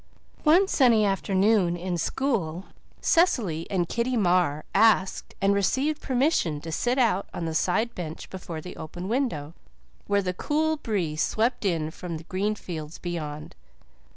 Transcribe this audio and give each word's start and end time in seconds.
One 0.41 0.67
sunny 0.67 1.05
afternoon 1.05 1.77
in 1.77 1.95
school, 1.99 2.65
Cecily 3.01 3.67
and 3.69 3.87
Kitty 3.87 4.17
Marr 4.17 4.65
asked 4.73 5.35
and 5.39 5.53
received 5.53 6.01
permission 6.01 6.59
to 6.61 6.71
sit 6.71 6.97
out 6.97 7.27
on 7.35 7.45
the 7.45 7.53
side 7.53 7.93
bench 7.93 8.27
before 8.31 8.61
the 8.61 8.77
open 8.77 9.07
window, 9.07 9.53
where 10.07 10.23
the 10.23 10.33
cool 10.33 10.77
breeze 10.77 11.21
swept 11.21 11.65
in 11.65 11.91
from 11.91 12.17
the 12.17 12.23
green 12.23 12.55
fields 12.55 12.97
beyond. 12.97 13.53